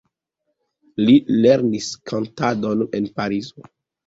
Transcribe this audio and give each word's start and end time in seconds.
Li 1.07 1.17
lernis 1.43 1.91
kantadon 2.13 2.83
en 3.01 3.11
Parizo. 3.21 3.69